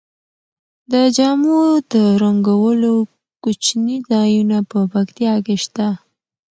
[0.91, 1.59] د جامو
[1.91, 1.93] د
[2.23, 2.93] رنګولو
[3.43, 5.87] کوچني ځایونه په پکتیا کې شته.